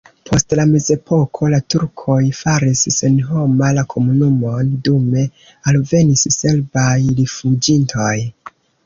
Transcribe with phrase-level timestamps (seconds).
[0.27, 5.27] Post la mezepoko la turkoj faris senhoma la komunumon, dume
[5.73, 8.17] alvenis serbaj rifuĝintoj.